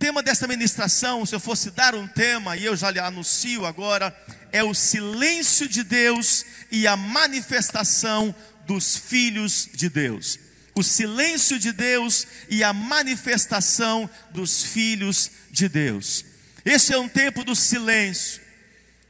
[0.00, 4.16] tema dessa ministração, se eu fosse dar um tema, e eu já lhe anuncio agora,
[4.50, 8.34] é o silêncio de Deus e a manifestação
[8.66, 10.38] dos filhos de Deus.
[10.74, 16.24] O silêncio de Deus e a manifestação dos filhos de Deus.
[16.64, 18.40] Este é um tempo do silêncio.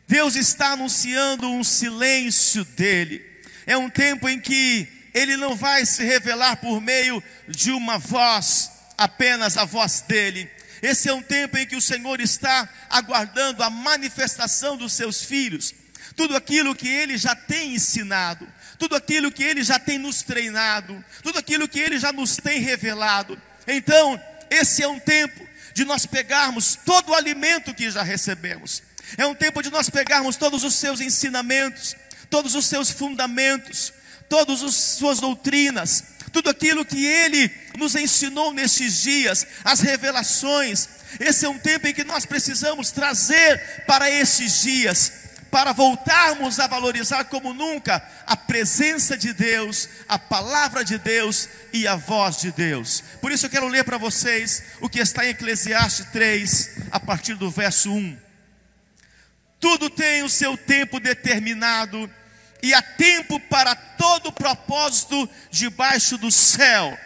[0.09, 3.25] Deus está anunciando um silêncio dele.
[3.65, 8.73] É um tempo em que ele não vai se revelar por meio de uma voz,
[8.99, 10.51] apenas a voz dele.
[10.83, 15.75] Esse é um tempo em que o Senhor está aguardando a manifestação dos seus filhos.
[16.17, 18.47] Tudo aquilo que ele já tem ensinado,
[18.79, 22.61] tudo aquilo que ele já tem nos treinado, tudo aquilo que ele já nos tem
[22.61, 23.41] revelado.
[23.67, 24.21] Então,
[24.51, 28.83] esse é um tempo de nós pegarmos todo o alimento que já recebemos.
[29.17, 31.97] É um tempo de nós pegarmos todos os seus ensinamentos,
[32.29, 33.93] todos os seus fundamentos,
[34.29, 40.89] todas as suas doutrinas, tudo aquilo que ele nos ensinou nesses dias, as revelações.
[41.19, 45.13] Esse é um tempo em que nós precisamos trazer para esses dias,
[45.51, 51.87] para voltarmos a valorizar como nunca a presença de Deus, a palavra de Deus e
[51.87, 53.03] a voz de Deus.
[53.21, 57.35] Por isso eu quero ler para vocês o que está em Eclesiastes 3, a partir
[57.35, 58.17] do verso 1.
[59.59, 62.11] Tudo tem o seu tempo determinado
[62.63, 66.99] e há tempo para todo propósito debaixo do céu.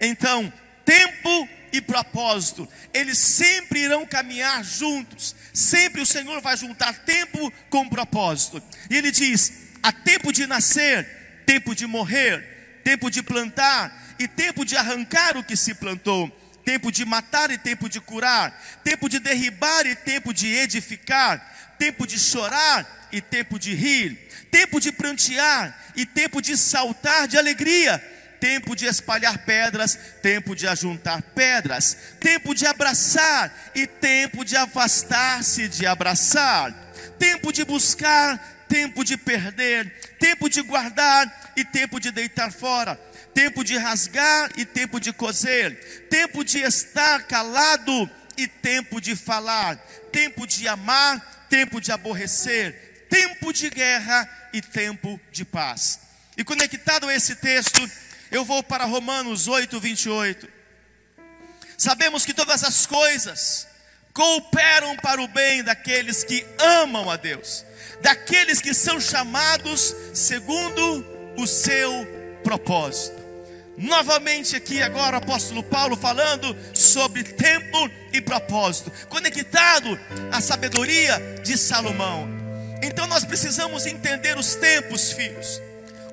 [0.00, 0.52] Então,
[0.84, 5.34] tempo e propósito, eles sempre irão caminhar juntos.
[5.52, 8.62] Sempre o Senhor vai juntar tempo com propósito.
[8.90, 14.64] E ele diz: há tempo de nascer, tempo de morrer, tempo de plantar e tempo
[14.64, 16.30] de arrancar o que se plantou,
[16.64, 22.06] tempo de matar e tempo de curar, tempo de derribar e tempo de edificar, tempo
[22.06, 24.16] de chorar e tempo de rir
[24.52, 27.98] tempo de prantear e tempo de saltar de alegria,
[28.38, 35.68] tempo de espalhar pedras, tempo de ajuntar pedras, tempo de abraçar e tempo de afastar-se
[35.68, 36.70] de abraçar,
[37.18, 42.94] tempo de buscar, tempo de perder, tempo de guardar e tempo de deitar fora,
[43.32, 49.76] tempo de rasgar e tempo de coser, tempo de estar calado e tempo de falar,
[50.10, 56.00] tempo de amar, tempo de aborrecer, tempo de guerra e tempo de paz.
[56.34, 57.78] E conectado a esse texto,
[58.30, 60.48] eu vou para Romanos 8, 28.
[61.76, 63.68] Sabemos que todas as coisas
[64.14, 67.66] cooperam para o bem daqueles que amam a Deus,
[68.00, 71.04] daqueles que são chamados segundo
[71.36, 71.92] o seu
[72.42, 73.21] propósito.
[73.76, 79.98] Novamente aqui agora o apóstolo Paulo falando sobre tempo e propósito, conectado
[80.30, 82.28] à sabedoria de Salomão.
[82.82, 85.60] Então nós precisamos entender os tempos, filhos,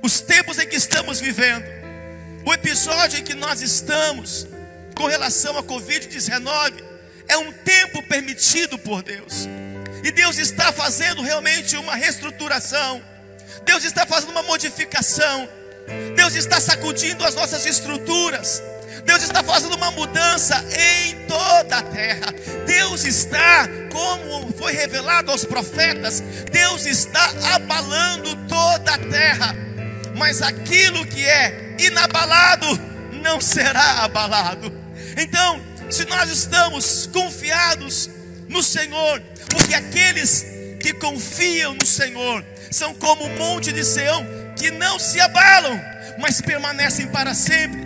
[0.01, 1.65] os tempos em que estamos vivendo,
[2.45, 4.47] o episódio em que nós estamos
[4.95, 6.83] com relação à Covid-19
[7.27, 9.47] é um tempo permitido por Deus,
[10.03, 13.03] e Deus está fazendo realmente uma reestruturação,
[13.65, 15.49] Deus está fazendo uma modificação,
[16.15, 18.61] Deus está sacudindo as nossas estruturas.
[19.05, 22.33] Deus está fazendo uma mudança em toda a terra.
[22.65, 29.55] Deus está, como foi revelado aos profetas, Deus está abalando toda a terra.
[30.15, 32.67] Mas aquilo que é inabalado
[33.23, 34.71] não será abalado.
[35.17, 38.09] Então, se nós estamos confiados
[38.47, 40.45] no Senhor, porque aqueles
[40.79, 44.25] que confiam no Senhor são como o monte de Sião
[44.59, 45.81] que não se abalam,
[46.19, 47.79] mas permanecem para sempre.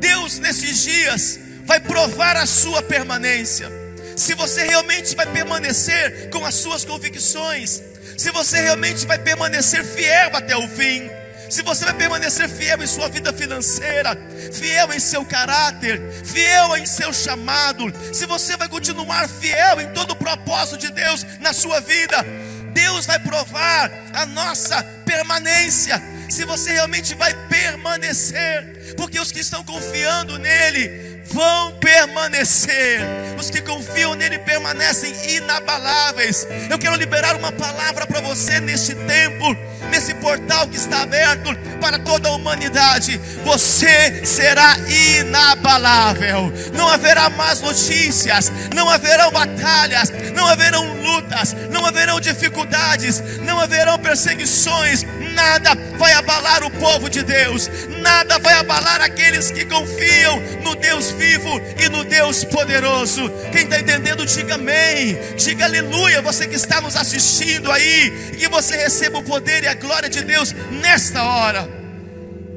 [0.00, 3.70] Deus, nesses dias, vai provar a sua permanência.
[4.16, 7.80] Se você realmente vai permanecer com as suas convicções,
[8.16, 11.08] se você realmente vai permanecer fiel até o fim,
[11.48, 14.18] se você vai permanecer fiel em sua vida financeira,
[14.52, 20.10] fiel em seu caráter, fiel em seu chamado, se você vai continuar fiel em todo
[20.10, 22.24] o propósito de Deus na sua vida,
[22.72, 29.64] Deus vai provar a nossa permanência se você realmente vai permanecer, porque os que estão
[29.64, 33.00] confiando nele vão permanecer,
[33.38, 36.46] os que confiam nele permanecem inabaláveis.
[36.70, 39.56] Eu quero liberar uma palavra para você neste tempo,
[39.90, 43.20] nesse portal que está aberto para toda a humanidade.
[43.44, 52.20] Você será inabalável, não haverá más notícias, não haverão batalhas, não haverão lutas, não haverão
[52.20, 55.04] dificuldades, não haverão perseguições
[55.38, 57.70] nada vai abalar o povo de Deus,
[58.00, 63.28] nada vai abalar aqueles que confiam no Deus vivo e no Deus poderoso.
[63.52, 66.22] Quem está entendendo, diga amém, diga aleluia.
[66.22, 70.22] Você que está nos assistindo aí, que você receba o poder e a glória de
[70.22, 71.68] Deus nesta hora.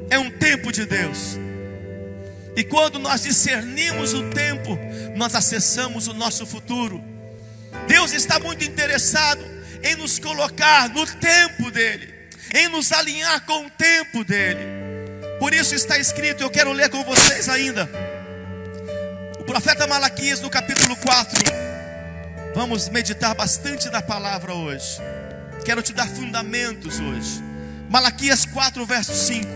[0.08, 1.38] É um tempo de Deus,
[2.54, 4.78] E quando nós discernimos o tempo,
[5.16, 7.02] nós acessamos o nosso futuro.
[7.88, 9.42] Deus está muito interessado
[9.82, 12.12] em nos colocar no tempo dele,
[12.54, 14.60] em nos alinhar com o tempo dele.
[15.38, 17.88] Por isso está escrito, eu quero ler com vocês ainda.
[19.42, 21.42] O profeta Malaquias no capítulo 4.
[22.54, 25.00] Vamos meditar bastante da palavra hoje.
[25.64, 27.42] Quero te dar fundamentos hoje.
[27.90, 29.48] Malaquias 4, verso 5.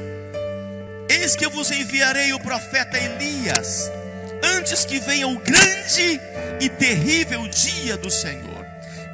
[1.09, 3.89] Eis que eu vos enviarei o profeta Elias,
[4.57, 6.21] antes que venha o grande
[6.61, 8.67] e terrível dia do Senhor.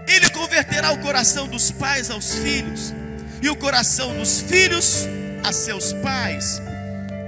[0.08, 2.94] Ele converterá o coração dos pais aos filhos,
[3.42, 5.06] e o coração dos filhos
[5.44, 6.62] a seus pais,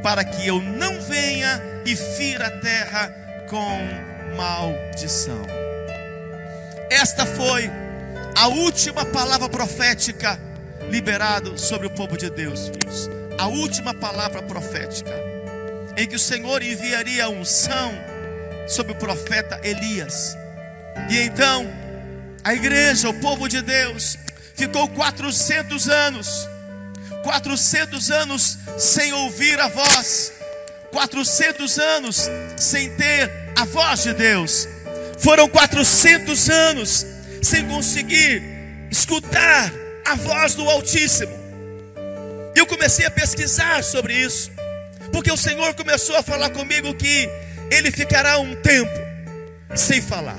[0.03, 3.79] para que eu não venha e fira a terra com
[4.37, 5.43] maldição.
[6.91, 7.71] Esta foi
[8.37, 10.39] a última palavra profética
[10.91, 13.11] liberada sobre o povo de Deus, filhos.
[13.39, 15.13] A última palavra profética,
[15.97, 17.93] em que o Senhor enviaria unção
[18.69, 20.37] sobre o profeta Elias.
[21.11, 21.67] E então,
[22.43, 24.17] a igreja, o povo de Deus,
[24.55, 26.49] ficou 400 anos,
[27.23, 30.33] 400 anos sem ouvir a voz,
[30.95, 34.69] 400 anos sem ter a voz de Deus,
[35.19, 37.05] foram 400 anos
[37.43, 38.41] sem conseguir
[38.93, 39.73] escutar
[40.07, 41.33] a voz do Altíssimo.
[42.55, 44.53] Eu comecei a pesquisar sobre isso,
[45.13, 47.29] porque o Senhor começou a falar comigo que
[47.73, 48.97] ele ficará um tempo
[49.75, 50.39] sem falar.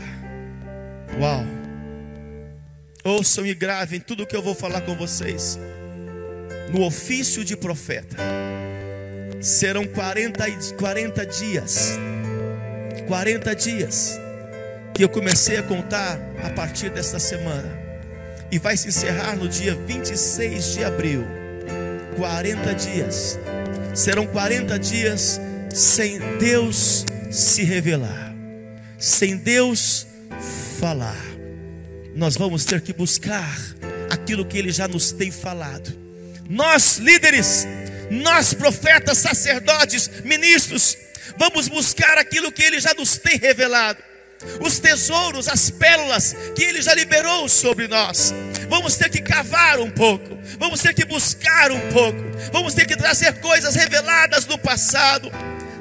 [1.20, 1.46] Uau!
[3.04, 5.60] Ouçam e gravem tudo o que eu vou falar com vocês.
[6.72, 8.16] No ofício de profeta,
[9.46, 10.44] serão 40,
[10.76, 11.92] 40 dias.
[13.08, 14.20] 40 dias
[14.92, 17.80] que eu comecei a contar a partir desta semana.
[18.52, 21.24] E vai se encerrar no dia 26 de abril.
[22.16, 23.40] 40 dias.
[23.94, 25.40] Serão 40 dias
[25.72, 28.34] sem Deus se revelar,
[28.98, 30.08] sem Deus
[30.80, 31.24] falar.
[32.16, 33.58] Nós vamos ter que buscar
[34.10, 35.94] aquilo que Ele já nos tem falado.
[36.50, 37.68] Nós, líderes,
[38.10, 40.98] nós, profetas, sacerdotes, ministros,
[41.38, 44.04] vamos buscar aquilo que Ele já nos tem revelado.
[44.60, 48.34] Os tesouros, as pérolas que Ele já liberou sobre nós.
[48.70, 52.20] Vamos ter que cavar um pouco, vamos ter que buscar um pouco,
[52.52, 55.32] vamos ter que trazer coisas reveladas do passado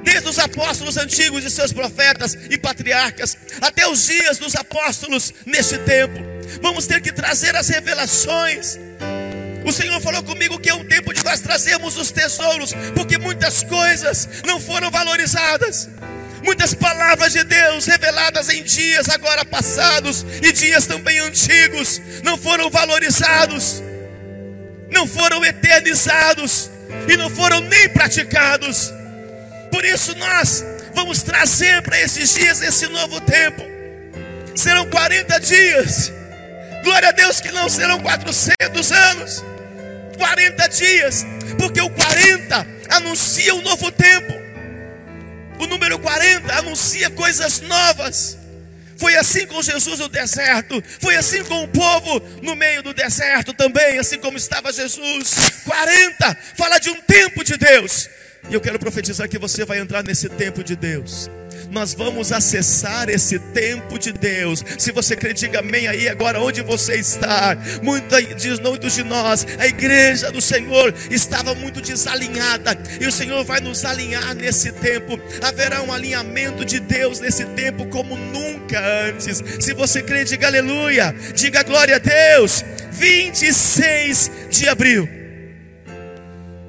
[0.05, 5.79] desde os apóstolos antigos e seus profetas e patriarcas, até os dias dos apóstolos neste
[5.79, 6.20] tempo.
[6.61, 8.79] Vamos ter que trazer as revelações.
[9.65, 13.63] O Senhor falou comigo que é um tempo de nós trazermos os tesouros, porque muitas
[13.63, 15.89] coisas não foram valorizadas.
[16.43, 22.69] Muitas palavras de Deus reveladas em dias agora passados e dias também antigos não foram
[22.69, 23.83] valorizados,
[24.91, 26.71] não foram eternizados
[27.09, 28.93] e não foram nem praticados.
[29.73, 30.63] Por isso nós
[30.95, 33.65] vamos trazer para esses dias esse novo tempo.
[34.55, 36.13] Serão 40 dias.
[36.85, 39.54] Glória a Deus que não serão 400 anos.
[40.15, 41.27] 40 dias,
[41.59, 44.33] porque o 40 anuncia um novo tempo.
[45.59, 48.39] O número 40 anuncia coisas novas.
[48.97, 53.53] Foi assim com Jesus no deserto, foi assim com o povo no meio do deserto
[53.53, 55.63] também, assim como estava Jesus.
[55.65, 58.09] 40 fala de um tempo de Deus.
[58.49, 61.29] E eu quero profetizar que você vai entrar nesse tempo de Deus.
[61.71, 64.65] Nós vamos acessar esse tempo de Deus.
[64.79, 67.56] Se você crê, diga amém aí agora onde você está.
[67.83, 72.79] Muitos, de nós, a igreja do Senhor estava muito desalinhada.
[73.01, 75.19] E o Senhor vai nos alinhar nesse tempo.
[75.43, 79.43] Haverá um alinhamento de Deus nesse tempo como nunca antes.
[79.61, 81.15] Se você crê, diga aleluia.
[81.35, 82.65] Diga glória a Deus.
[82.93, 85.09] 26 de abril.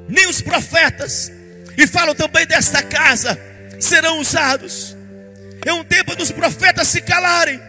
[0.07, 1.31] Nem os profetas
[1.77, 3.37] e falo também desta casa,
[3.79, 4.95] serão usados.
[5.65, 7.59] É um tempo dos profetas se calarem.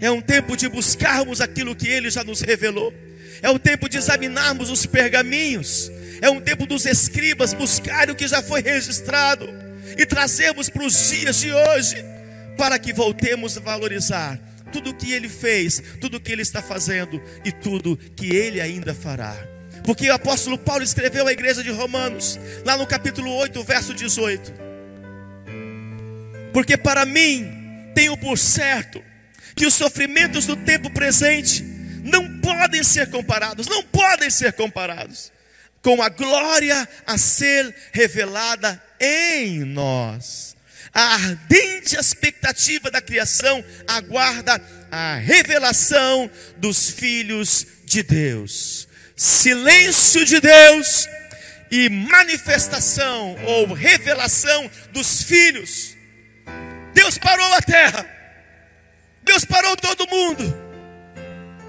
[0.00, 2.92] É um tempo de buscarmos aquilo que ele já nos revelou.
[3.40, 5.90] É o tempo de examinarmos os pergaminhos.
[6.20, 9.48] É um tempo dos escribas buscarem o que já foi registrado
[9.96, 11.96] e trazermos para os dias de hoje,
[12.56, 14.40] para que voltemos a valorizar
[14.72, 18.60] tudo o que ele fez, tudo o que ele está fazendo e tudo que ele
[18.60, 19.51] ainda fará.
[19.84, 24.52] Porque o apóstolo Paulo escreveu à igreja de Romanos, lá no capítulo 8, verso 18.
[26.52, 29.02] Porque para mim tenho por certo
[29.56, 31.62] que os sofrimentos do tempo presente
[32.04, 35.32] não podem ser comparados, não podem ser comparados
[35.82, 40.56] com a glória a ser revelada em nós.
[40.94, 48.86] A ardente expectativa da criação aguarda a revelação dos filhos de Deus
[49.16, 51.08] silêncio de Deus
[51.70, 55.96] e manifestação ou revelação dos filhos.
[56.92, 58.06] Deus parou a terra,
[59.22, 60.44] Deus parou todo mundo,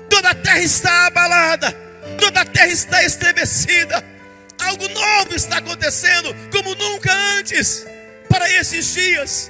[0.10, 1.72] toda a terra está abalada,
[2.20, 4.04] toda a terra está estremecida,
[4.60, 7.86] algo novo está acontecendo como nunca antes
[8.30, 9.50] para esses dias,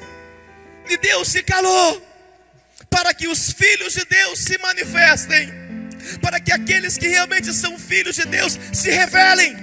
[0.88, 2.08] e Deus se calou
[2.90, 5.52] para que os filhos de Deus se manifestem,
[6.22, 9.56] para que aqueles que realmente são filhos de Deus se revelem.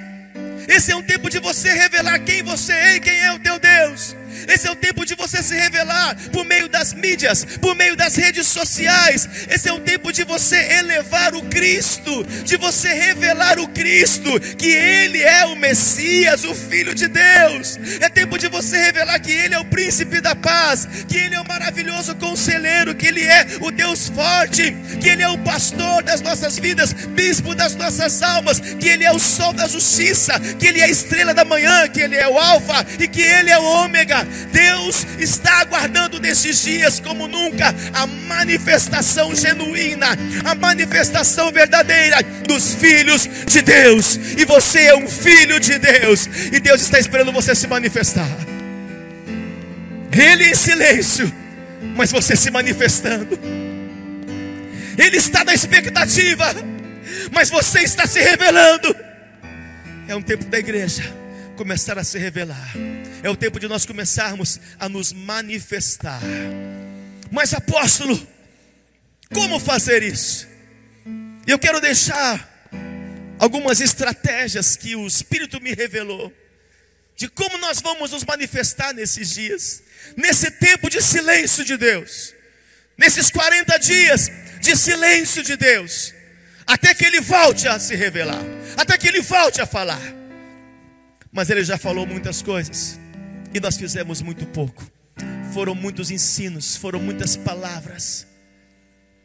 [0.69, 3.59] Esse é um tempo de você revelar quem você é e quem é o teu
[3.59, 4.17] Deus.
[4.49, 8.17] Esse é o tempo de você se revelar por meio das mídias, por meio das
[8.17, 9.29] redes sociais.
[9.49, 14.69] Esse é o tempo de você elevar o Cristo, de você revelar o Cristo, que
[14.69, 17.79] Ele é o Messias, o Filho de Deus.
[18.01, 21.41] É tempo de você revelar que Ele é o príncipe da paz, que Ele é
[21.41, 26.21] o maravilhoso conselheiro, que Ele é o Deus forte, que Ele é o pastor das
[26.21, 30.81] nossas vidas, bispo das nossas almas, que Ele é o sol da justiça, que Ele
[30.81, 33.65] é a estrela da manhã, que Ele é o Alfa e que Ele é o
[33.65, 34.27] Ômega.
[34.53, 40.09] Deus está aguardando nesses dias como nunca a manifestação genuína,
[40.45, 44.19] a manifestação verdadeira dos filhos de Deus.
[44.37, 48.29] E você é um filho de Deus, e Deus está esperando você se manifestar.
[50.13, 51.33] Ele em silêncio,
[51.97, 53.39] mas você se manifestando.
[54.99, 56.47] Ele está na expectativa,
[57.31, 58.95] mas você está se revelando.
[60.09, 61.20] É um tempo da igreja
[61.61, 62.73] começar a se revelar.
[63.23, 66.19] É o tempo de nós começarmos a nos manifestar.
[67.31, 68.19] Mas apóstolo,
[69.31, 70.49] como fazer isso?
[71.47, 72.67] Eu quero deixar
[73.39, 76.33] algumas estratégias que o Espírito me revelou
[77.15, 79.83] de como nós vamos nos manifestar nesses dias,
[80.17, 82.35] nesse tempo de silêncio de Deus,
[82.97, 84.31] nesses 40 dias
[84.63, 86.15] de silêncio de Deus,
[86.67, 88.43] até que Ele volte a se revelar,
[88.79, 90.20] até que Ele volte a falar.
[91.33, 92.99] Mas ele já falou muitas coisas
[93.55, 94.85] e nós fizemos muito pouco.
[95.53, 98.27] Foram muitos ensinos, foram muitas palavras.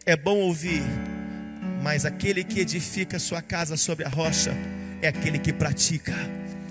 [0.06, 0.84] É bom ouvir,
[1.82, 4.54] mas aquele que edifica sua casa sobre a rocha
[5.02, 6.14] é aquele que pratica.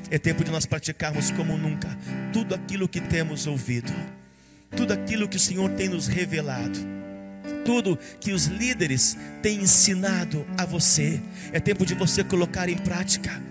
[0.09, 1.88] É tempo de nós praticarmos como nunca
[2.33, 3.93] tudo aquilo que temos ouvido,
[4.76, 6.79] tudo aquilo que o Senhor tem nos revelado,
[7.64, 11.21] tudo que os líderes têm ensinado a você.
[11.53, 13.43] É tempo de você colocar em prática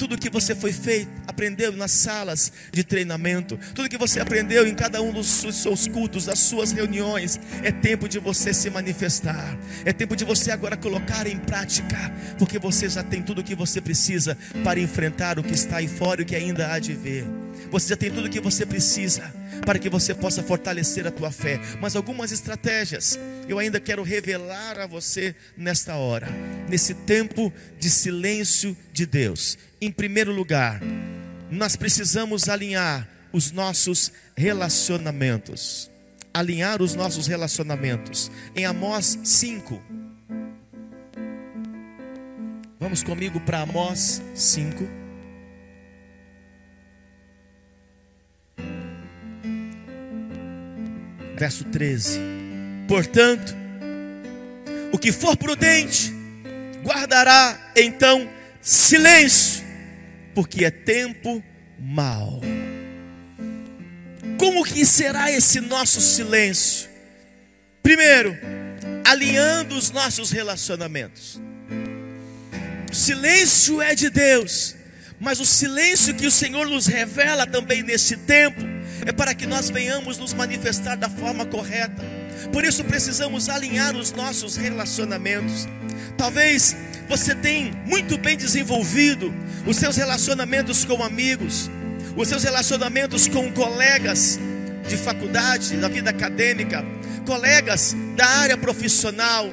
[0.00, 4.74] tudo que você foi feito, aprendeu nas salas de treinamento, tudo que você aprendeu em
[4.74, 9.58] cada um dos seus cultos, das suas reuniões, é tempo de você se manifestar.
[9.84, 13.54] É tempo de você agora colocar em prática, porque você já tem tudo o que
[13.54, 16.94] você precisa para enfrentar o que está aí fora e o que ainda há de
[16.94, 17.26] ver.
[17.70, 19.32] Você já tem tudo o que você precisa
[19.64, 21.60] para que você possa fortalecer a tua fé.
[21.80, 26.28] Mas algumas estratégias eu ainda quero revelar a você nesta hora,
[26.68, 29.58] nesse tempo de silêncio de Deus.
[29.80, 30.80] Em primeiro lugar,
[31.50, 35.90] nós precisamos alinhar os nossos relacionamentos.
[36.32, 38.30] Alinhar os nossos relacionamentos.
[38.54, 39.82] Em Amós 5.
[42.78, 44.99] Vamos comigo para Amós 5.
[51.40, 52.20] Verso 13.
[52.86, 53.56] Portanto,
[54.92, 56.12] o que for prudente,
[56.84, 58.28] guardará então
[58.60, 59.64] silêncio,
[60.34, 61.42] porque é tempo
[61.78, 62.42] mau.
[64.36, 66.90] Como que será esse nosso silêncio?
[67.82, 68.36] Primeiro,
[69.02, 71.40] alinhando os nossos relacionamentos.
[72.92, 74.76] O silêncio é de Deus,
[75.18, 79.70] mas o silêncio que o Senhor nos revela também neste tempo é para que nós
[79.70, 82.02] venhamos nos manifestar da forma correta.
[82.52, 85.66] Por isso precisamos alinhar os nossos relacionamentos.
[86.16, 86.76] Talvez
[87.08, 89.32] você tenha muito bem desenvolvido
[89.66, 91.70] os seus relacionamentos com amigos,
[92.16, 94.38] os seus relacionamentos com colegas
[94.88, 96.84] de faculdade, da vida acadêmica,
[97.26, 99.48] colegas da área profissional,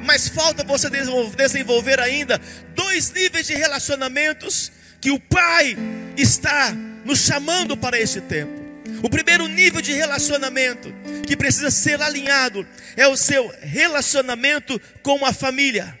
[0.00, 0.88] mas falta você
[1.36, 2.40] desenvolver ainda
[2.74, 5.76] dois níveis de relacionamentos que o Pai
[6.16, 6.72] está
[7.04, 8.65] nos chamando para este tempo.
[9.06, 10.92] O primeiro nível de relacionamento
[11.24, 15.96] que precisa ser alinhado é o seu relacionamento com a família.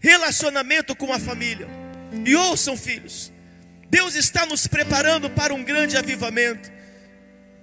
[0.00, 1.68] Relacionamento com a família.
[2.24, 3.30] E ouçam, filhos,
[3.90, 6.72] Deus está nos preparando para um grande avivamento.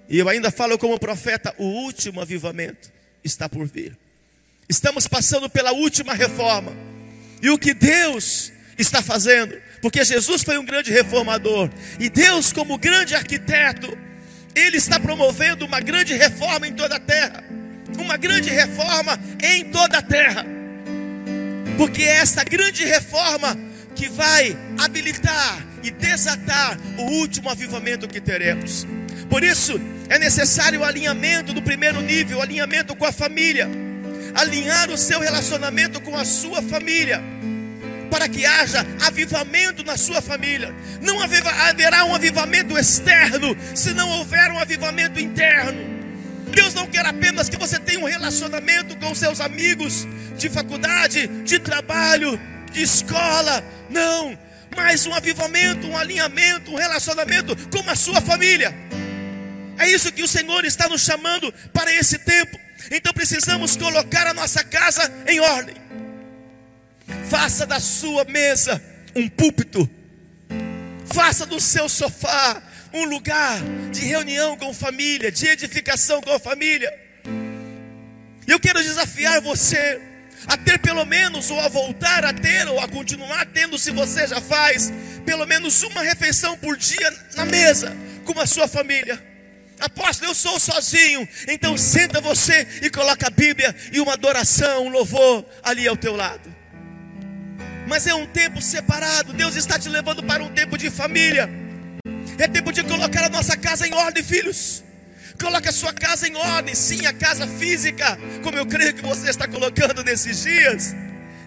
[0.08, 2.92] E eu ainda falo como profeta: o último avivamento
[3.24, 3.98] está por vir.
[4.70, 6.72] Estamos passando pela última reforma.
[7.42, 11.68] E o que Deus está fazendo, porque Jesus foi um grande reformador,
[12.00, 14.05] e Deus, como grande arquiteto,
[14.56, 17.44] ele está promovendo uma grande reforma em toda a terra.
[18.00, 20.46] Uma grande reforma em toda a terra.
[21.78, 23.58] Porque é essa grande reforma
[23.94, 28.88] que vai habilitar e desatar o último avivamento que teremos.
[29.30, 33.70] Por isso, é necessário o alinhamento do primeiro nível, o alinhamento com a família,
[34.34, 37.22] alinhar o seu relacionamento com a sua família,
[38.10, 40.74] para que haja avivamento na sua família.
[41.02, 45.96] Não haverá um avivamento externo se não houver um avivamento interno.
[46.52, 50.08] Deus não quer apenas que você tenha um relacionamento com seus amigos
[50.38, 52.40] de faculdade, de trabalho,
[52.72, 53.64] de escola.
[53.90, 54.38] Não,
[54.76, 58.74] mas um avivamento, um alinhamento, um relacionamento com a sua família.
[59.78, 62.58] É isso que o Senhor está nos chamando para esse tempo.
[62.92, 65.76] Então precisamos colocar a nossa casa em ordem.
[67.29, 68.82] Faça da sua mesa
[69.15, 69.89] um púlpito.
[71.05, 72.62] Faça do seu sofá
[72.94, 76.94] um lugar de reunião com família, de edificação com a família.
[78.48, 80.01] E eu quero desafiar você
[80.48, 84.27] a ter pelo menos, ou a voltar a ter, ou a continuar tendo, se você
[84.27, 84.94] já faz,
[85.25, 89.22] pelo menos uma refeição por dia na mesa com a sua família.
[89.79, 91.27] Apóstolo, eu sou sozinho.
[91.48, 96.15] Então senta você e coloca a Bíblia e uma adoração, um louvor ali ao teu
[96.15, 96.55] lado.
[97.88, 99.34] Mas é um tempo separado.
[99.34, 101.50] Deus está te levando para um tempo de família.
[102.38, 104.84] É tempo de colocar a nossa casa em ordem, filhos.
[105.39, 109.30] Coloque a sua casa em ordem, sim, a casa física, como eu creio que você
[109.30, 110.96] está colocando nesses dias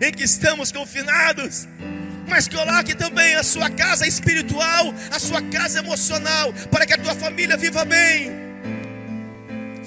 [0.00, 1.66] em que estamos confinados.
[2.28, 7.14] Mas coloque também a sua casa espiritual, a sua casa emocional, para que a tua
[7.14, 8.30] família viva bem.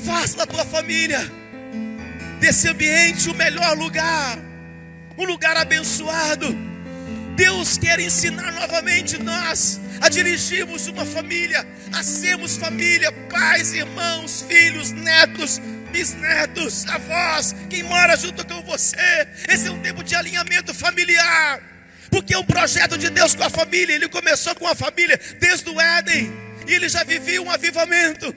[0.03, 1.20] Faça da tua família
[2.39, 4.39] desse ambiente o melhor lugar,
[5.22, 6.48] um lugar abençoado.
[7.36, 14.92] Deus quer ensinar novamente nós a dirigirmos uma família, a sermos família, pais, irmãos, filhos,
[14.92, 15.60] netos,
[15.92, 19.28] bisnetos, avós, quem mora junto com você.
[19.48, 21.62] Esse é um tempo de alinhamento familiar,
[22.10, 23.94] porque é um projeto de Deus com a família.
[23.94, 26.34] Ele começou com a família desde o Éden,
[26.68, 28.36] e ele já vivia um avivamento.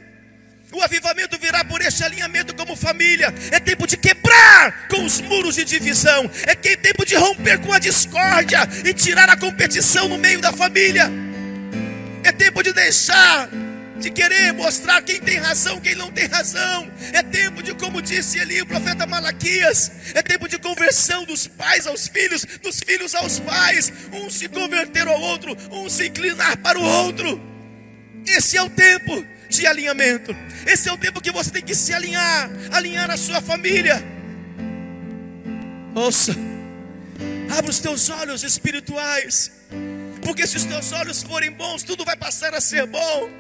[0.75, 3.33] O avivamento virá por este alinhamento como família.
[3.53, 6.29] É tempo de quebrar com os muros de divisão.
[6.45, 11.09] É tempo de romper com a discórdia e tirar a competição no meio da família.
[12.25, 13.49] É tempo de deixar
[14.01, 16.91] de querer mostrar quem tem razão, quem não tem razão.
[17.13, 21.87] É tempo de, como disse ali o profeta Malaquias, é tempo de conversão dos pais
[21.87, 26.81] aos filhos, dos filhos aos pais, um se converter ao outro, um se inclinar para
[26.81, 27.41] o outro.
[28.27, 29.25] Esse é o tempo
[29.57, 30.35] de alinhamento.
[30.67, 34.03] Esse é o tempo que você tem que se alinhar, alinhar a sua família.
[35.95, 36.35] Ouça,
[37.57, 39.53] abra os teus olhos espirituais,
[40.23, 43.31] porque se os teus olhos forem bons, tudo vai passar a ser bom.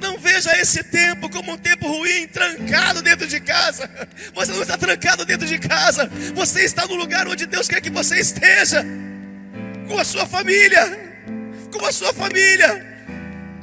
[0.00, 3.88] Não veja esse tempo como um tempo ruim, trancado dentro de casa.
[4.34, 6.10] Você não está trancado dentro de casa.
[6.34, 8.84] Você está no lugar onde Deus quer que você esteja.
[9.86, 11.14] Com a sua família.
[11.70, 12.91] Com a sua família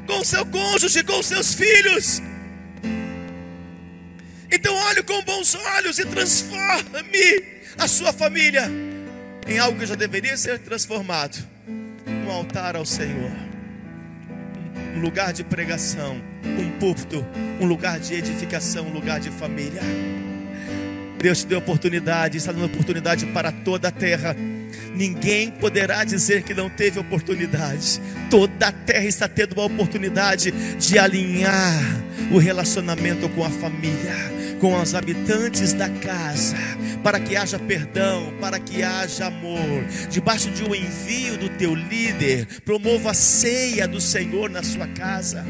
[0.10, 2.20] com seu cônjuge, com seus filhos.
[4.52, 7.44] Então olhe com bons olhos e transforme
[7.78, 8.68] a sua família
[9.48, 11.38] em algo que já deveria ser transformado.
[12.26, 13.32] Um altar ao Senhor,
[14.96, 17.24] um lugar de pregação, um púlpito,
[17.62, 19.82] um lugar de edificação, um lugar de família.
[21.22, 24.36] Deus te deu oportunidade, está dando oportunidade para toda a terra.
[25.00, 28.02] Ninguém poderá dizer que não teve oportunidade.
[28.30, 31.74] Toda a terra está tendo uma oportunidade de alinhar
[32.30, 34.14] o relacionamento com a família,
[34.60, 36.58] com os habitantes da casa,
[37.02, 39.86] para que haja perdão, para que haja amor.
[40.10, 45.46] Debaixo de um envio do teu líder, promova a ceia do Senhor na sua casa.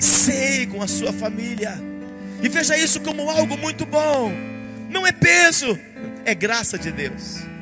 [0.00, 1.80] Ceie com a sua família.
[2.42, 4.32] E veja isso como algo muito bom
[4.90, 5.78] não é peso,
[6.24, 7.53] é graça de Deus.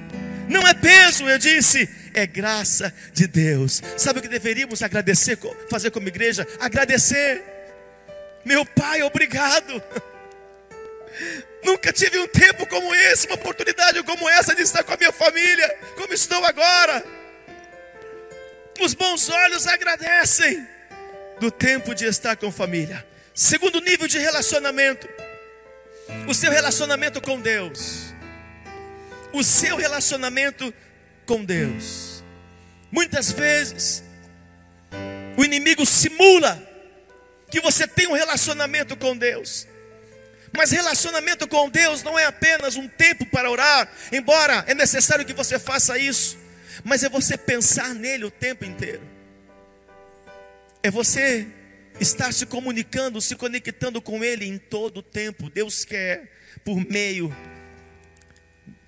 [0.52, 3.82] Não é peso, eu disse, é graça de Deus.
[3.96, 5.38] Sabe o que deveríamos agradecer,
[5.70, 6.46] fazer como igreja?
[6.60, 7.42] Agradecer.
[8.44, 9.82] Meu Pai, obrigado.
[11.64, 15.12] Nunca tive um tempo como esse, uma oportunidade como essa de estar com a minha
[15.12, 17.02] família, como estou agora.
[18.78, 20.68] Os bons olhos agradecem
[21.40, 23.06] do tempo de estar com família.
[23.34, 25.08] Segundo nível de relacionamento,
[26.28, 28.11] o seu relacionamento com Deus.
[29.32, 30.72] O seu relacionamento
[31.26, 32.22] com Deus.
[32.90, 34.02] Muitas vezes,
[35.36, 36.60] o inimigo simula
[37.50, 39.66] que você tem um relacionamento com Deus.
[40.54, 45.32] Mas relacionamento com Deus não é apenas um tempo para orar, embora é necessário que
[45.32, 46.38] você faça isso,
[46.84, 49.02] mas é você pensar nele o tempo inteiro.
[50.82, 51.46] É você
[52.00, 55.48] estar se comunicando, se conectando com Ele em todo o tempo.
[55.48, 56.30] Deus quer,
[56.64, 57.34] por meio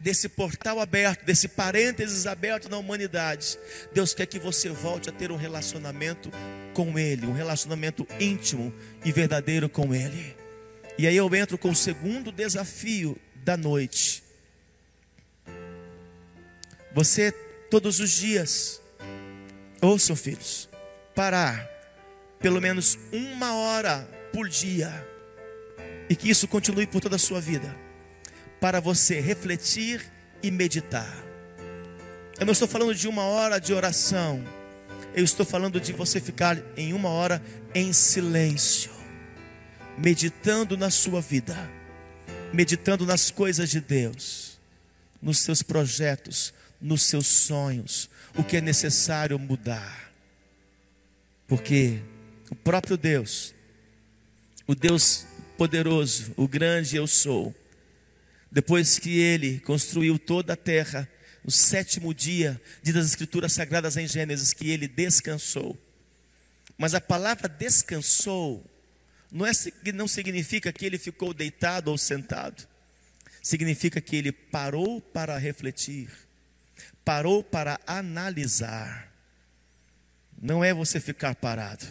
[0.05, 3.59] desse portal aberto, desse parênteses aberto na humanidade,
[3.90, 6.31] Deus quer que você volte a ter um relacionamento
[6.75, 8.71] com Ele, um relacionamento íntimo
[9.03, 10.37] e verdadeiro com Ele.
[10.99, 14.23] E aí eu entro com o segundo desafio da noite.
[16.93, 17.33] Você,
[17.71, 18.83] todos os dias,
[19.81, 20.69] ouçam filhos,
[21.14, 21.67] parar
[22.40, 24.93] pelo menos uma hora por dia,
[26.11, 27.84] e que isso continue por toda a sua vida
[28.64, 30.11] para você refletir
[30.42, 31.22] e meditar.
[32.40, 34.42] Eu não estou falando de uma hora de oração,
[35.14, 37.42] eu estou falando de você ficar em uma hora
[37.74, 38.90] em silêncio,
[39.98, 41.55] meditando na sua vida,
[42.55, 44.59] meditando nas coisas de Deus,
[45.20, 50.11] nos seus projetos, nos seus sonhos, o que é necessário mudar.
[51.46, 52.00] Porque
[52.50, 53.55] o próprio Deus,
[54.66, 55.27] o Deus
[55.59, 57.55] poderoso, o grande eu sou,
[58.55, 61.11] depois que ele construiu toda a terra,
[61.45, 65.77] no sétimo dia, diz as Escrituras Sagradas em Gênesis, que ele descansou.
[66.79, 68.64] Mas a palavra descansou
[69.29, 69.51] não, é,
[69.93, 72.64] não significa que ele ficou deitado ou sentado.
[73.43, 76.09] Significa que ele parou para refletir,
[77.05, 79.12] parou para analisar.
[80.40, 81.85] Não é você ficar parado.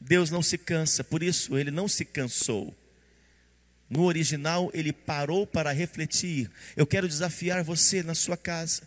[0.00, 2.76] Deus não se cansa, por isso ele não se cansou.
[3.88, 6.50] No original, ele parou para refletir.
[6.76, 8.82] Eu quero desafiar você na sua casa,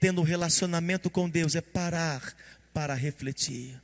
[0.00, 2.34] tendo um relacionamento com Deus, é parar
[2.72, 3.80] para refletir,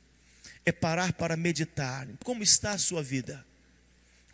[0.65, 2.07] é parar para meditar.
[2.23, 3.45] Como está a sua vida?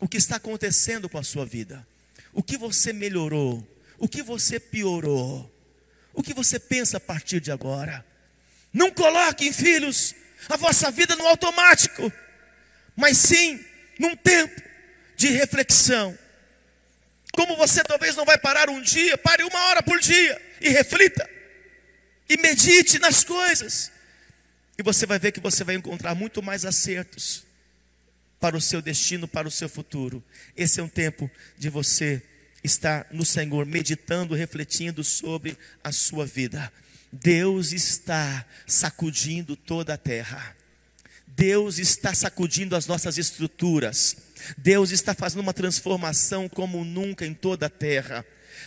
[0.00, 1.86] O que está acontecendo com a sua vida?
[2.32, 3.66] O que você melhorou?
[3.98, 5.48] O que você piorou?
[6.12, 8.04] O que você pensa a partir de agora?
[8.72, 10.14] Não coloquem, filhos,
[10.48, 12.12] a vossa vida no automático,
[12.96, 13.64] mas sim
[13.98, 14.71] num tempo
[15.16, 16.18] de reflexão.
[17.32, 21.28] Como você talvez não vai parar um dia, pare uma hora por dia e reflita.
[22.28, 23.90] E medite nas coisas.
[24.78, 27.44] E você vai ver que você vai encontrar muito mais acertos
[28.40, 30.22] para o seu destino, para o seu futuro.
[30.56, 32.22] Esse é um tempo de você
[32.64, 36.72] estar no Senhor, meditando, refletindo sobre a sua vida.
[37.12, 40.56] Deus está sacudindo toda a terra.
[41.26, 44.16] Deus está sacudindo as nossas estruturas.
[44.56, 48.24] Deus está fazendo uma transformação como nunca em toda a terra.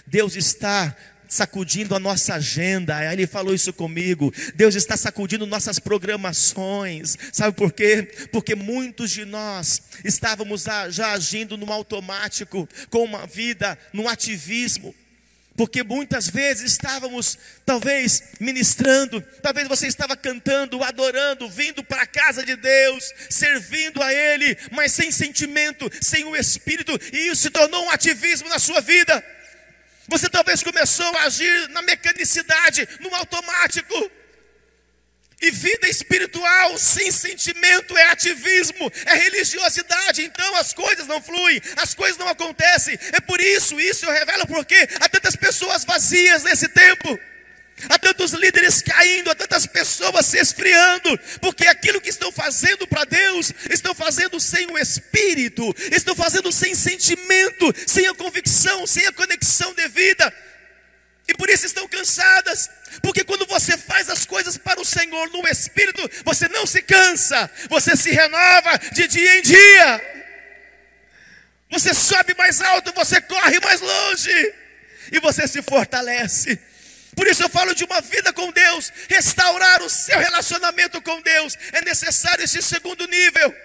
[0.08, 0.96] Deus está
[1.28, 3.12] sacudindo a nossa agenda.
[3.12, 4.34] Ele falou isso comigo.
[4.56, 7.18] Deus está sacudindo nossas programações.
[7.32, 8.04] Sabe por quê?
[8.32, 14.94] Porque muitos de nós estávamos já agindo no automático, com uma vida no ativismo
[15.56, 22.46] porque muitas vezes estávamos, talvez, ministrando, talvez você estava cantando, adorando, vindo para a casa
[22.46, 27.86] de Deus, servindo a Ele, mas sem sentimento, sem o Espírito, e isso se tornou
[27.86, 29.24] um ativismo na sua vida.
[30.08, 34.12] Você talvez começou a agir na mecanicidade, no automático.
[35.42, 40.24] E vida espiritual sem sentimento é ativismo, é religiosidade.
[40.24, 42.98] Então as coisas não fluem, as coisas não acontecem.
[43.12, 47.20] É por isso, isso eu revelo porque há tantas pessoas vazias nesse tempo.
[47.90, 53.04] Há tantos líderes caindo, há tantas pessoas se esfriando, porque aquilo que estão fazendo para
[53.04, 59.12] Deus, estão fazendo sem o Espírito, estão fazendo sem sentimento, sem a convicção, sem a
[59.12, 60.34] conexão devida,
[61.28, 62.70] e por isso estão cansadas,
[63.02, 67.50] porque quando você faz as coisas para o Senhor no Espírito, você não se cansa,
[67.70, 70.16] você se renova de dia em dia.
[71.72, 74.54] Você sobe mais alto, você corre mais longe
[75.12, 76.60] e você se fortalece.
[77.16, 81.58] Por isso eu falo de uma vida com Deus, restaurar o seu relacionamento com Deus.
[81.72, 83.56] É necessário esse segundo nível.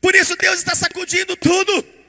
[0.00, 2.03] Por isso Deus está sacudindo tudo.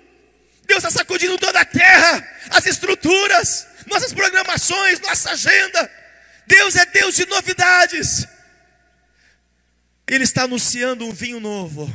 [0.66, 5.92] Deus está sacudindo toda a terra, as estruturas nossas programações, nossa agenda.
[6.48, 8.28] Deus é Deus de novidades.
[10.08, 11.92] Ele está anunciando um vinho novo.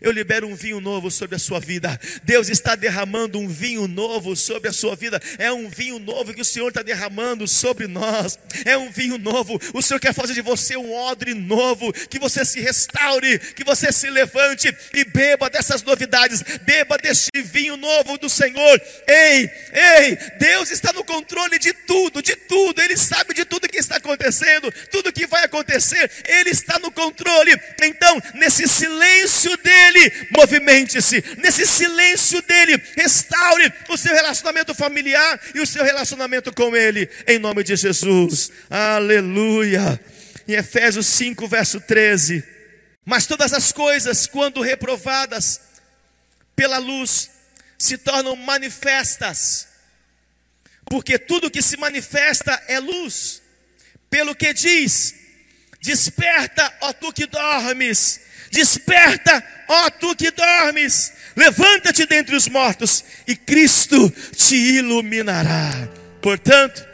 [0.00, 2.00] Eu libero um vinho novo sobre a sua vida.
[2.22, 5.20] Deus está derramando um vinho novo sobre a sua vida.
[5.36, 8.38] É um vinho novo que o Senhor está derramando sobre nós.
[8.64, 9.60] É um vinho novo.
[9.74, 11.92] O Senhor quer fazer de você um odre novo.
[11.92, 16.42] Que você se restaure, que você se levante e beba dessas novidades.
[16.62, 18.80] Beba deste vinho novo do Senhor.
[19.06, 22.80] Ei, ei, Deus está no controle de tudo, de tudo.
[22.80, 26.10] Ele sabe de tudo que está acontecendo, tudo que vai acontecer.
[26.24, 27.54] Ele está no controle.
[27.82, 31.22] Então, nesse silêncio dele, dele, movimente-se.
[31.38, 37.38] Nesse silêncio dele, restaure o seu relacionamento familiar e o seu relacionamento com ele, em
[37.38, 38.50] nome de Jesus.
[38.68, 40.00] Aleluia.
[40.46, 42.42] Em Efésios 5, verso 13.
[43.04, 45.60] Mas todas as coisas, quando reprovadas
[46.54, 47.30] pela luz,
[47.78, 49.68] se tornam manifestas.
[50.86, 53.40] porque tudo que se manifesta é luz.
[54.10, 55.14] Pelo que diz:
[55.80, 63.36] Desperta, ó tu que dormes, desperta, ó tu que dormes, levanta-te dentre os mortos, e
[63.36, 65.88] Cristo te iluminará.
[66.20, 66.84] Portanto,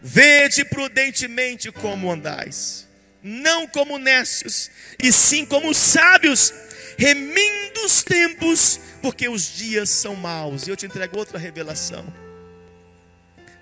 [0.00, 2.88] vede prudentemente como andais,
[3.22, 4.70] não como necios,
[5.00, 6.52] e sim como sábios,
[6.96, 10.66] remindo os tempos, porque os dias são maus.
[10.66, 12.12] E eu te entrego outra revelação.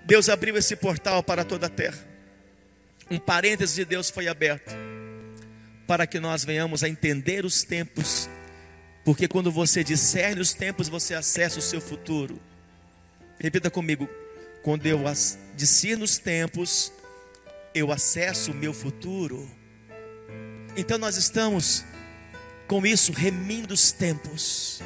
[0.05, 1.99] Deus abriu esse portal para toda a terra.
[3.09, 4.73] Um parêntese de Deus foi aberto
[5.91, 8.29] para que nós venhamos a entender os tempos,
[9.03, 12.39] porque quando você discerne os tempos, você acessa o seu futuro.
[13.37, 14.07] Repita comigo:
[14.63, 15.01] quando eu
[15.53, 16.93] discerno os tempos,
[17.75, 19.51] eu acesso o meu futuro.
[20.77, 21.83] Então nós estamos
[22.69, 24.81] com isso remindo os tempos.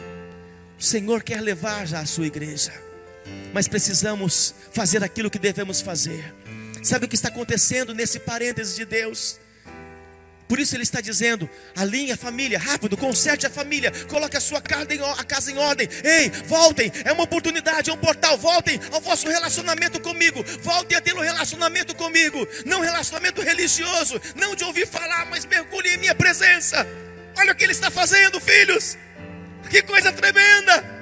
[0.76, 2.74] O Senhor quer levar já a sua igreja,
[3.54, 6.34] mas precisamos fazer aquilo que devemos fazer.
[6.82, 9.45] Sabe o que está acontecendo nesse parêntese de Deus?
[10.48, 14.62] Por isso ele está dizendo: alinhe a família, rápido, conserte a família, coloque a sua
[14.62, 15.90] casa em ordem.
[16.04, 18.38] Ei, voltem, é uma oportunidade, é um portal.
[18.38, 20.44] Voltem ao vosso relacionamento comigo.
[20.62, 22.48] Voltem a ter um relacionamento comigo.
[22.66, 26.86] Não relacionamento religioso, não de ouvir falar, mas mergulhe em minha presença.
[27.38, 28.98] Olha o que ele está fazendo, filhos.
[29.70, 30.96] Que coisa tremenda.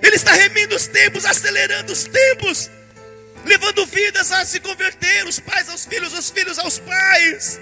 [0.00, 2.70] Ele está remindo os tempos, acelerando os tempos,
[3.44, 7.60] levando vidas a se converter, os pais aos filhos, os filhos aos pais.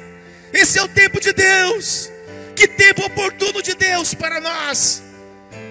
[0.53, 2.11] Esse é o tempo de Deus.
[2.57, 5.03] Que tempo oportuno de Deus para nós.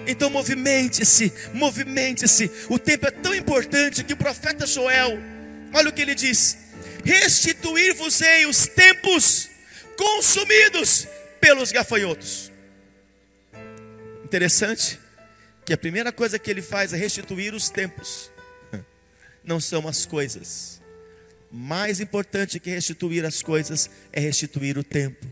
[0.06, 2.50] Então movimente-se, movimente-se.
[2.68, 5.18] O tempo é tão importante que o profeta Joel,
[5.72, 6.58] olha o que ele diz:
[7.04, 9.48] Restituir-vos-ei os tempos
[9.96, 11.06] consumidos
[11.40, 12.50] pelos gafanhotos.
[14.24, 14.98] Interessante
[15.64, 18.30] que a primeira coisa que ele faz é restituir os tempos.
[19.44, 20.79] Não são as coisas.
[21.50, 25.26] Mais importante que restituir as coisas é restituir o tempo.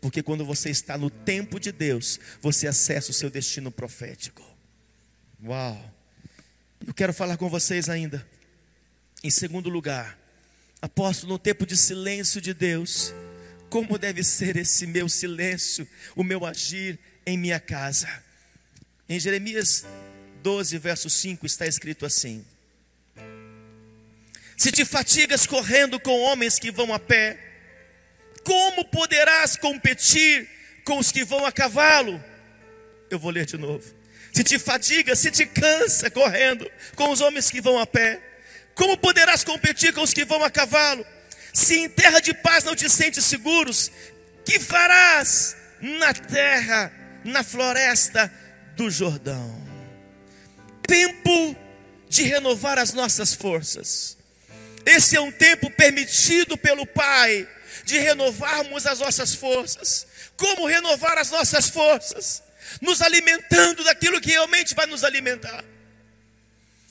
[0.00, 4.42] Porque quando você está no tempo de Deus, você acessa o seu destino profético.
[5.42, 5.94] Uau!
[6.86, 8.26] Eu quero falar com vocês ainda.
[9.22, 10.18] Em segundo lugar,
[10.80, 13.14] apóstolo, no tempo de silêncio de Deus,
[13.70, 18.08] como deve ser esse meu silêncio, o meu agir em minha casa?
[19.08, 19.86] Em Jeremias
[20.42, 22.44] 12, verso 5 está escrito assim:
[24.62, 27.36] se te fatigas correndo com homens que vão a pé,
[28.44, 30.48] como poderás competir
[30.84, 32.22] com os que vão a cavalo?
[33.10, 33.92] Eu vou ler de novo.
[34.32, 38.22] Se te fatiga, se te cansa correndo com os homens que vão a pé,
[38.76, 41.04] como poderás competir com os que vão a cavalo?
[41.52, 43.90] Se em terra de paz não te sentes seguros,
[44.44, 46.92] que farás na terra,
[47.24, 48.32] na floresta
[48.76, 49.60] do Jordão?
[50.86, 51.56] Tempo
[52.08, 54.21] de renovar as nossas forças.
[54.84, 57.48] Esse é um tempo permitido pelo Pai
[57.84, 60.06] de renovarmos as nossas forças.
[60.36, 62.42] Como renovar as nossas forças?
[62.80, 65.64] Nos alimentando daquilo que realmente vai nos alimentar.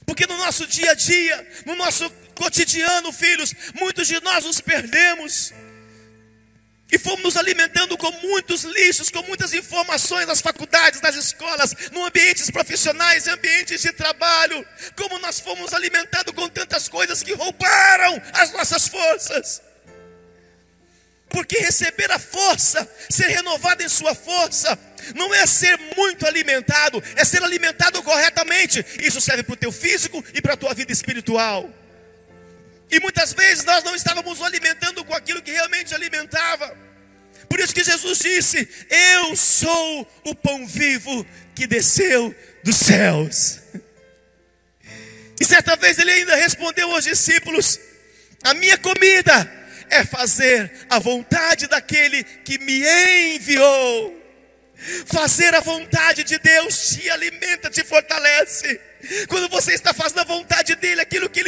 [0.05, 5.53] Porque no nosso dia a dia, no nosso cotidiano, filhos, muitos de nós nos perdemos
[6.91, 12.05] e fomos nos alimentando com muitos lixos, com muitas informações nas faculdades, nas escolas, no
[12.05, 14.65] ambientes profissionais, ambientes de trabalho.
[14.95, 19.61] Como nós fomos alimentados com tantas coisas que roubaram as nossas forças.
[21.29, 24.77] Porque receber a força, ser renovado em sua força,
[25.15, 28.85] não é ser muito alimentado, é ser alimentado corretamente.
[28.99, 31.69] Isso serve para o teu físico e para a tua vida espiritual.
[32.91, 36.77] E muitas vezes nós não estávamos alimentando com aquilo que realmente alimentava.
[37.47, 41.25] Por isso que Jesus disse: Eu sou o pão vivo
[41.55, 43.59] que desceu dos céus.
[45.39, 47.79] E certa vez ele ainda respondeu aos discípulos:
[48.43, 49.51] A minha comida
[49.89, 54.19] é fazer a vontade daquele que me enviou.
[55.05, 58.79] Fazer a vontade de Deus te alimenta, te fortalece.
[59.27, 61.01] Quando você está fazendo a vontade dele,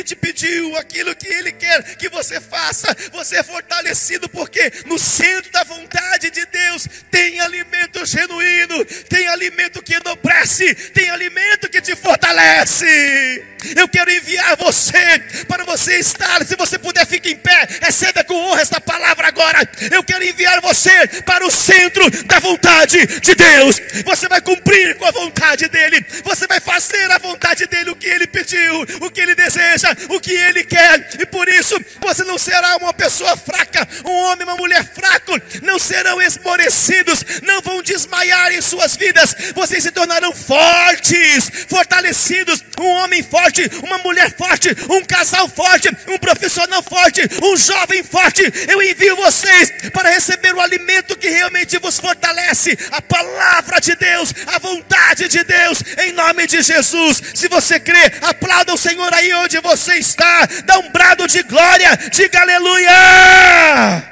[0.03, 4.99] ele te pediu, aquilo que ele quer que você faça, você é fortalecido, porque no
[4.99, 11.81] centro da vontade de Deus tem alimento genuíno, tem alimento que enobrece, tem alimento que
[11.81, 13.52] te fortalece.
[13.75, 18.35] Eu quero enviar você para você estar, se você puder, fique em pé, receba com
[18.35, 19.67] honra esta palavra agora.
[19.91, 23.79] Eu quero enviar você para o centro da vontade de Deus.
[24.05, 28.07] Você vai cumprir com a vontade dele, você vai fazer a vontade dele, o que
[28.07, 32.37] ele pediu, o que ele deseja, o que ele quer, e por isso você não
[32.37, 38.51] será uma pessoa fraca, um homem, uma mulher fraco, não serão esmorecidos, não vão desmaiar
[38.53, 42.63] em suas vidas, vocês se tornarão fortes, fortalecidos.
[42.79, 48.03] Um homem forte forte, uma mulher forte, um casal forte, um profissional forte, um jovem
[48.03, 48.41] forte.
[48.67, 54.33] Eu envio vocês para receber o alimento que realmente vos fortalece, a palavra de Deus,
[54.47, 57.21] a vontade de Deus, em nome de Jesus.
[57.35, 61.95] Se você crê, aplauda o Senhor aí onde você está, dá um brado de glória,
[62.11, 64.11] diga aleluia.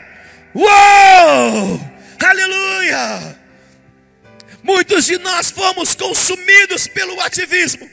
[0.53, 1.91] Uou!
[2.23, 3.37] Aleluia!
[4.63, 7.89] Muitos de nós fomos consumidos pelo ativismo.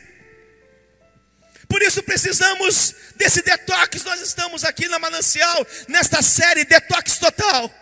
[1.88, 4.04] Isso precisamos desse detox.
[4.04, 7.72] Nós estamos aqui na Manancial, nesta série Detox Total.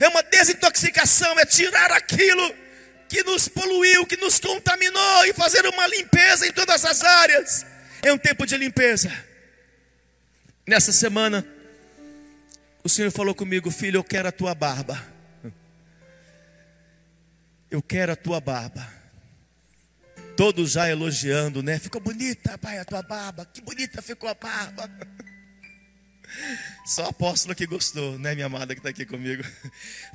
[0.00, 2.54] É uma desintoxicação, é tirar aquilo
[3.08, 7.64] que nos poluiu, que nos contaminou e fazer uma limpeza em todas as áreas.
[8.02, 9.12] É um tempo de limpeza.
[10.66, 11.46] Nessa semana,
[12.82, 15.00] o Senhor falou comigo, filho, eu quero a tua barba.
[17.70, 19.01] Eu quero a tua barba.
[20.36, 21.78] Todos já elogiando, né?
[21.78, 23.44] Ficou bonita, pai, a tua barba.
[23.46, 24.90] Que bonita ficou a barba.
[26.86, 29.42] Só a apóstola que gostou, né, minha amada que está aqui comigo.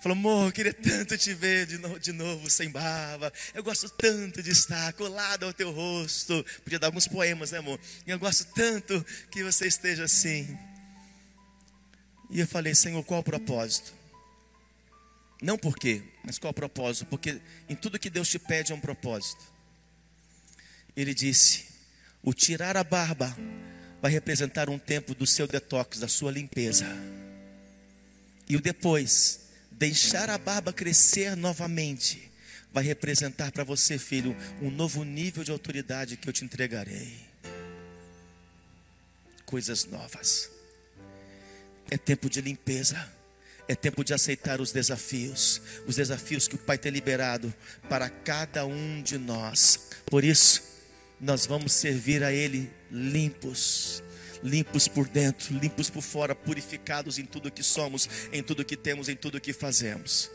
[0.02, 3.32] Falou, amor, eu queria tanto te ver de novo, de novo, sem barba.
[3.54, 6.46] Eu gosto tanto de estar colado ao teu rosto.
[6.64, 7.80] Podia dar alguns poemas, né, amor?
[8.06, 10.58] Eu gosto tanto que você esteja assim.
[12.30, 13.94] E eu falei, Senhor, qual o propósito?
[15.42, 17.06] Não por quê, mas qual o propósito?
[17.06, 19.57] Porque em tudo que Deus te pede é um propósito.
[20.98, 21.66] Ele disse:
[22.24, 23.38] o tirar a barba
[24.02, 26.86] vai representar um tempo do seu detox, da sua limpeza.
[28.50, 32.32] E o depois, deixar a barba crescer novamente,
[32.74, 37.28] vai representar para você, filho, um novo nível de autoridade que eu te entregarei.
[39.46, 40.50] Coisas novas.
[41.92, 43.16] É tempo de limpeza.
[43.70, 47.54] É tempo de aceitar os desafios, os desafios que o Pai tem liberado
[47.90, 49.90] para cada um de nós.
[50.06, 50.77] Por isso,
[51.20, 54.04] nós vamos servir a Ele limpos,
[54.44, 59.10] limpos por dentro, limpos por fora, purificados em tudo que somos, em tudo que temos,
[59.10, 60.30] em tudo que fazemos.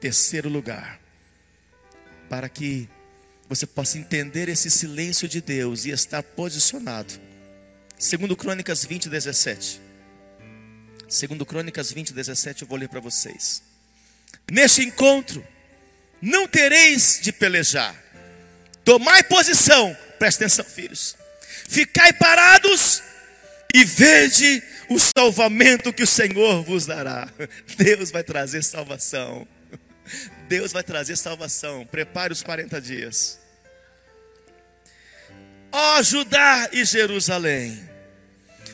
[0.00, 1.00] Terceiro lugar,
[2.28, 2.88] para que
[3.48, 7.14] você possa entender esse silêncio de Deus e estar posicionado.
[7.98, 9.80] Segundo Crônicas 20, 17.
[11.08, 13.62] Segundo Crônicas 20, 17, eu vou ler para vocês.
[14.50, 15.44] Neste encontro,
[16.20, 18.07] não tereis de pelejar.
[18.88, 21.14] Tomai posição, presta atenção, filhos.
[21.68, 23.02] Ficai parados
[23.74, 27.28] e vede o salvamento que o Senhor vos dará.
[27.76, 29.46] Deus vai trazer salvação.
[30.48, 31.84] Deus vai trazer salvação.
[31.84, 33.38] Prepare os 40 dias.
[35.70, 37.86] Ó Judá e Jerusalém,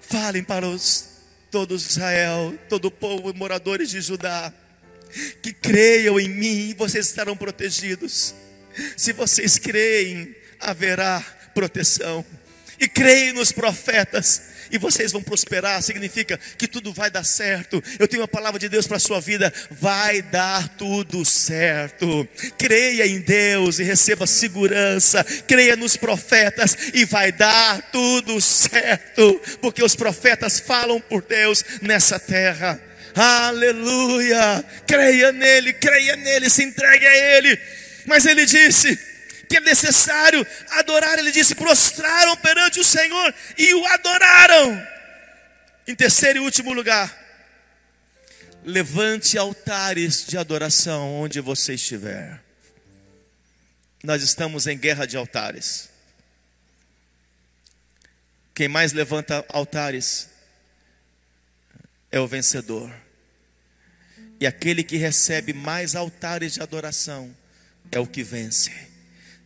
[0.00, 1.08] Falem para os
[1.50, 4.52] todos Israel, todo o povo, moradores de Judá
[5.42, 8.34] que creiam em mim, vocês estarão protegidos.
[8.96, 12.24] Se vocês creem, haverá proteção.
[12.78, 17.82] e creem nos profetas, e vocês vão prosperar, significa que tudo vai dar certo.
[17.98, 22.28] Eu tenho a palavra de Deus para a sua vida, vai dar tudo certo.
[22.58, 29.82] Creia em Deus e receba segurança, creia nos profetas e vai dar tudo certo, porque
[29.82, 32.80] os profetas falam por Deus nessa terra.
[33.16, 34.62] Aleluia!
[34.86, 37.58] Creia nele, creia nele, se entregue a ele.
[38.06, 38.98] Mas ele disse:
[39.48, 41.18] que é necessário adorar.
[41.18, 44.86] Ele disse: prostraram perante o Senhor e o adoraram.
[45.86, 47.16] Em terceiro e último lugar,
[48.64, 52.42] levante altares de adoração onde você estiver.
[54.02, 55.88] Nós estamos em guerra de altares.
[58.54, 60.28] Quem mais levanta altares
[62.10, 63.05] é o vencedor.
[64.40, 67.34] E aquele que recebe mais altares de adoração
[67.90, 68.70] é o que vence.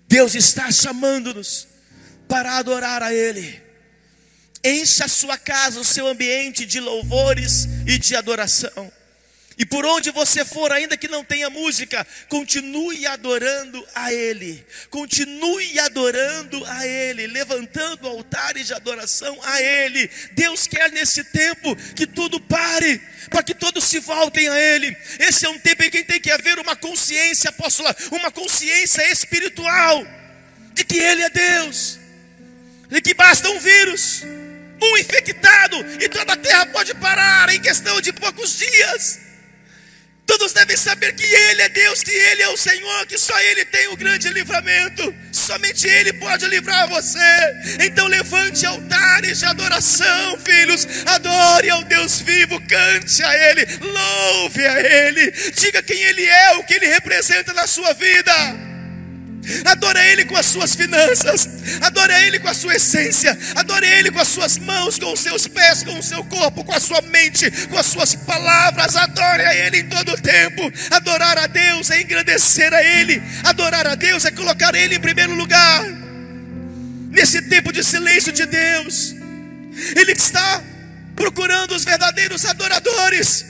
[0.09, 1.69] Deus está chamando-nos
[2.29, 3.63] para adorar a Ele.
[4.65, 8.93] Encha a sua casa, o seu ambiente de louvores e de adoração.
[9.61, 14.67] E por onde você for, ainda que não tenha música, continue adorando a Ele.
[14.89, 20.11] Continue adorando a Ele, levantando altares de adoração a Ele.
[20.33, 24.97] Deus quer nesse tempo que tudo pare, para que todos se voltem a Ele.
[25.19, 30.07] Esse é um tempo em que tem que haver uma consciência, apóstola, uma consciência espiritual
[30.73, 31.99] de que Ele é Deus,
[32.91, 34.23] e que basta um vírus,
[34.83, 39.29] um infectado, e toda a terra pode parar em questão de poucos dias.
[40.31, 43.65] Todos devem saber que Ele é Deus, que Ele é o Senhor, que só Ele
[43.65, 45.13] tem o grande livramento.
[45.33, 47.19] Somente Ele pode livrar você.
[47.85, 50.87] Então levante altares de adoração, filhos.
[51.05, 55.33] Adore ao Deus vivo, cante a Ele, louve a Ele.
[55.33, 58.70] Diga quem Ele é, o que Ele representa na sua vida.
[59.65, 61.49] Adore Ele com as suas finanças,
[61.81, 65.47] adore Ele com a sua essência, adore Ele com as suas mãos, com os seus
[65.49, 68.97] pés, com o seu corpo, com a sua mente, com as suas palavras.
[68.97, 70.71] Adore a Ele em todo o tempo.
[70.91, 75.35] Adorar a Deus é engrandecer a Ele, adorar a Deus é colocar Ele em primeiro
[75.35, 75.85] lugar.
[77.11, 79.15] Nesse tempo de silêncio de Deus,
[79.97, 80.63] Ele está
[81.17, 83.45] procurando os verdadeiros adoradores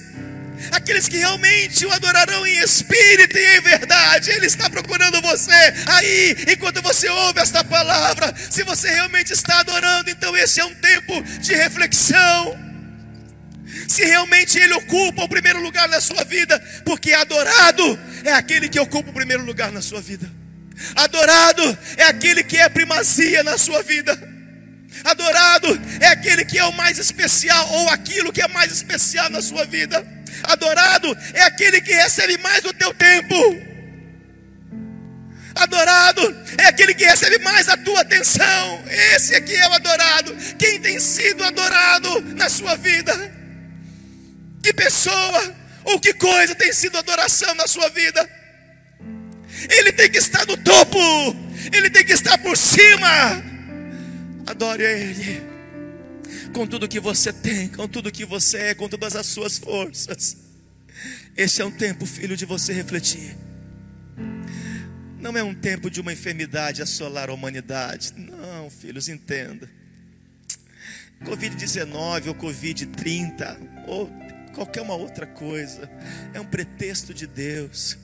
[0.72, 4.30] aqueles que realmente o adorarão em espírito e em verdade.
[4.30, 8.34] Ele está procurando você aí, enquanto você ouve esta palavra.
[8.50, 12.70] Se você realmente está adorando, então esse é um tempo de reflexão.
[13.88, 18.78] Se realmente Ele ocupa o primeiro lugar na sua vida, porque adorado é aquele que
[18.78, 20.30] ocupa o primeiro lugar na sua vida.
[20.94, 24.18] Adorado é aquele que é primazia na sua vida.
[25.04, 29.40] Adorado é aquele que é o mais especial, ou aquilo que é mais especial na
[29.40, 30.06] sua vida.
[30.44, 33.34] Adorado é aquele que recebe mais do teu tempo.
[35.54, 38.84] Adorado é aquele que recebe mais a tua atenção.
[39.14, 40.36] Esse aqui é o adorado.
[40.58, 43.12] Quem tem sido adorado na sua vida?
[44.62, 45.54] Que pessoa
[45.84, 48.28] ou que coisa tem sido adoração na sua vida?
[49.68, 50.98] Ele tem que estar no topo,
[51.72, 53.42] ele tem que estar por cima.
[54.46, 55.49] Adore Ele
[56.52, 60.36] com tudo que você tem, com tudo que você é, com todas as suas forças.
[61.36, 63.36] Este é um tempo, filho, de você refletir.
[65.18, 68.12] Não é um tempo de uma enfermidade assolar a humanidade.
[68.16, 69.68] Não, filhos, entenda.
[71.24, 74.10] Covid-19 ou Covid-30 ou
[74.54, 75.88] qualquer uma outra coisa
[76.32, 77.98] é um pretexto de Deus.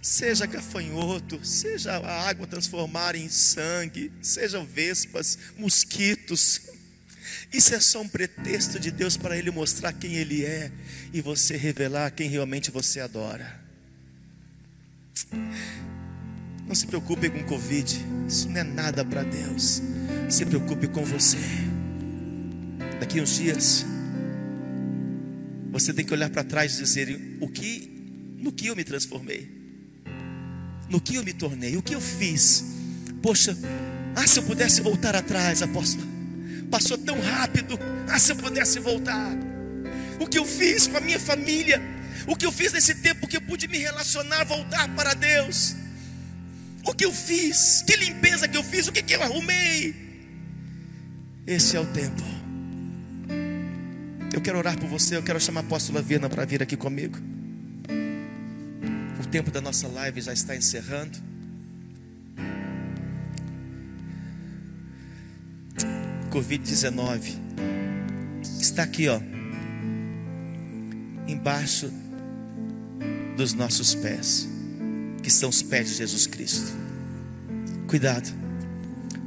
[0.00, 6.60] Seja gafanhoto, seja a água transformar em sangue, sejam vespas, mosquitos,
[7.52, 10.70] isso é só um pretexto de Deus para Ele mostrar quem Ele é
[11.12, 13.60] e você revelar quem realmente você adora.
[16.66, 19.82] Não se preocupe com Covid, isso não é nada para Deus.
[20.28, 21.38] Se preocupe com você.
[22.98, 23.84] Daqui uns dias,
[25.70, 29.50] você tem que olhar para trás e dizer: o que, no que eu me transformei,
[30.88, 32.64] no que eu me tornei, o que eu fiz.
[33.20, 33.56] Poxa,
[34.16, 36.11] ah, se eu pudesse voltar atrás, apóstolo
[36.72, 37.78] passou tão rápido.
[38.08, 39.36] Ah, se eu pudesse voltar.
[40.18, 41.80] O que eu fiz com a minha família,
[42.26, 45.76] o que eu fiz nesse tempo que eu pude me relacionar, voltar para Deus.
[46.84, 49.94] O que eu fiz, que limpeza que eu fiz, o que, que eu arrumei.
[51.46, 52.22] Esse é o tempo.
[54.32, 57.18] Eu quero orar por você, eu quero chamar a apóstola Vina para vir aqui comigo.
[59.20, 61.31] O tempo da nossa live já está encerrando.
[66.32, 67.36] Covid-19
[68.58, 69.20] está aqui, ó,
[71.28, 71.92] embaixo
[73.36, 74.48] dos nossos pés,
[75.22, 76.72] que são os pés de Jesus Cristo.
[77.86, 78.32] Cuidado,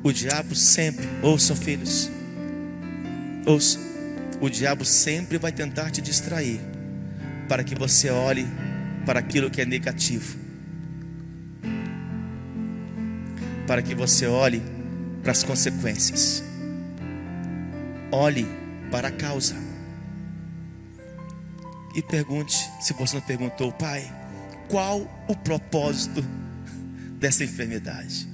[0.03, 2.11] O diabo sempre, ouçam filhos,
[3.45, 3.81] ouçam,
[4.39, 6.59] o diabo sempre vai tentar te distrair,
[7.47, 8.45] para que você olhe
[9.05, 10.37] para aquilo que é negativo,
[13.65, 14.61] para que você olhe
[15.23, 16.43] para as consequências,
[18.15, 18.47] olhe
[18.89, 19.55] para a causa,
[21.95, 24.03] e pergunte, se você não perguntou, pai,
[24.67, 26.21] qual o propósito
[27.17, 28.27] dessa enfermidade?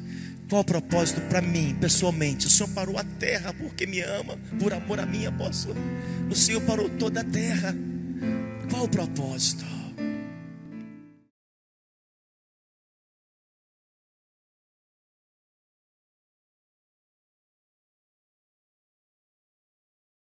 [0.50, 2.48] Qual o propósito para mim, pessoalmente?
[2.48, 5.76] O Senhor parou a terra porque me ama, por amor a mim, apóstolo.
[6.30, 7.76] O Senhor parou toda a terra.
[8.70, 9.64] Qual o propósito?